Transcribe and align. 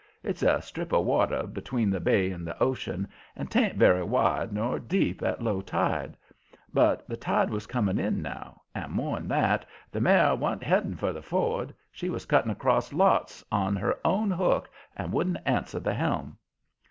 It's 0.23 0.41
a 0.41 0.63
strip 0.63 0.93
of 0.93 1.05
water 1.05 1.45
between 1.45 1.91
the 1.91 1.99
bay 1.99 2.31
and 2.31 2.47
the 2.47 2.57
ocean, 2.57 3.07
and 3.35 3.51
'tain't 3.51 3.75
very 3.75 4.01
wide 4.01 4.51
nor 4.51 4.79
deep 4.79 5.21
at 5.21 5.43
low 5.43 5.61
tide. 5.61 6.17
But 6.73 7.07
the 7.07 7.15
tide 7.15 7.51
was 7.51 7.67
coming 7.67 7.99
in 7.99 8.19
now, 8.19 8.63
and, 8.73 8.91
more'n 8.93 9.27
that, 9.27 9.63
the 9.91 10.01
mare 10.01 10.33
wa'n't 10.35 10.63
headed 10.63 10.97
for 10.97 11.13
the 11.13 11.21
ford. 11.21 11.75
She 11.91 12.09
was 12.09 12.25
cuttin' 12.25 12.55
cross 12.55 12.91
lots 12.93 13.45
on 13.51 13.75
her 13.75 13.99
own 14.03 14.31
hook, 14.31 14.71
and 14.97 15.13
wouldn't 15.13 15.37
answer 15.45 15.79
the 15.79 15.93
helm. 15.93 16.39